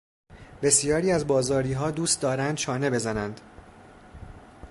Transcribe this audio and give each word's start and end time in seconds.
بسیاری 0.61 1.11
از 1.11 1.27
بازاریها 1.27 1.91
دوست 1.91 2.21
دارند 2.21 2.55
چانه 2.57 2.89
بزنند. 2.89 3.41